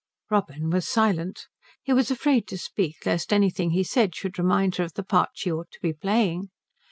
Robin 0.31 0.71
was 0.71 0.87
silent. 0.87 1.45
He 1.83 1.93
was 1.93 2.09
afraid 2.09 2.47
to 2.47 2.57
speak 2.57 3.05
lest 3.05 3.31
anything 3.31 3.69
he 3.69 3.83
said 3.83 4.15
should 4.15 4.39
remind 4.39 4.77
her 4.77 4.83
of 4.83 4.93
the 4.95 5.03
part 5.03 5.29
she 5.35 5.51
ought 5.51 5.69
to 5.73 5.79
be 5.79 5.93
playing. 5.93 6.49